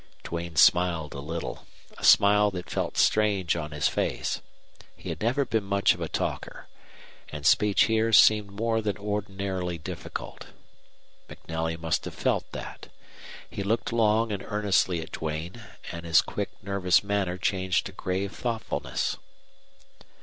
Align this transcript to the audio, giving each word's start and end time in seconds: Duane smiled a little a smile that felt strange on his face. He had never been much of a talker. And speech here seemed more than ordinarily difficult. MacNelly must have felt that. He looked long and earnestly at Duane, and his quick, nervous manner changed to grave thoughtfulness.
Duane 0.23 0.55
smiled 0.55 1.13
a 1.13 1.19
little 1.19 1.67
a 1.95 2.03
smile 2.03 2.49
that 2.49 2.71
felt 2.71 2.97
strange 2.97 3.55
on 3.55 3.69
his 3.69 3.87
face. 3.87 4.41
He 4.95 5.09
had 5.09 5.21
never 5.21 5.45
been 5.45 5.63
much 5.63 5.93
of 5.93 6.01
a 6.01 6.09
talker. 6.09 6.65
And 7.29 7.45
speech 7.45 7.83
here 7.83 8.11
seemed 8.11 8.49
more 8.49 8.81
than 8.81 8.97
ordinarily 8.97 9.77
difficult. 9.77 10.47
MacNelly 11.29 11.77
must 11.77 12.03
have 12.05 12.15
felt 12.15 12.51
that. 12.51 12.89
He 13.47 13.61
looked 13.61 13.93
long 13.93 14.31
and 14.31 14.41
earnestly 14.41 15.01
at 15.03 15.11
Duane, 15.11 15.61
and 15.91 16.03
his 16.03 16.21
quick, 16.23 16.49
nervous 16.63 17.03
manner 17.03 17.37
changed 17.37 17.85
to 17.85 17.91
grave 17.91 18.33
thoughtfulness. 18.35 19.17